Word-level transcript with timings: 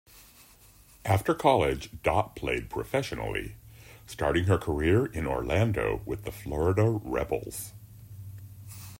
After 1.05 1.35
college 1.35 1.91
Dot 2.01 2.35
played 2.35 2.71
professionally, 2.71 3.53
starting 4.07 4.45
her 4.45 4.57
career 4.57 5.05
in 5.05 5.27
Orlando 5.27 6.01
with 6.07 6.23
the 6.23 6.31
Florida 6.31 6.89
Rebels. 6.89 7.73